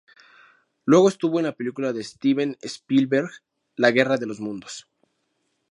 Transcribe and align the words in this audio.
Luego 0.85 1.09
estuvo 1.09 1.37
en 1.39 1.45
la 1.45 1.51
película 1.55 1.93
de 1.93 2.03
Steven 2.03 2.57
Spielberg 2.61 3.29
"La 3.75 3.91
guerra 3.91 4.17
de 4.17 4.25
los 4.25 4.39
mundos". 4.39 4.87